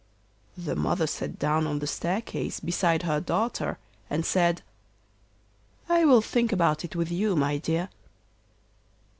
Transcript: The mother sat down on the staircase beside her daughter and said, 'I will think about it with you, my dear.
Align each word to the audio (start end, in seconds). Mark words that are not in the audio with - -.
The 0.57 0.75
mother 0.75 1.05
sat 1.05 1.37
down 1.37 1.67
on 1.67 1.77
the 1.77 1.85
staircase 1.85 2.59
beside 2.59 3.03
her 3.03 3.19
daughter 3.21 3.77
and 4.09 4.25
said, 4.25 4.63
'I 5.89 6.05
will 6.05 6.21
think 6.23 6.51
about 6.51 6.83
it 6.83 6.95
with 6.95 7.11
you, 7.11 7.35
my 7.35 7.57
dear. 7.59 7.87